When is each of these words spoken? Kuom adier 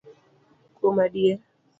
Kuom 0.75 0.97
adier 1.05 1.37